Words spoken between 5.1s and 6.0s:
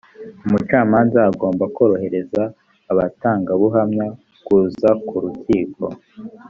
rukiko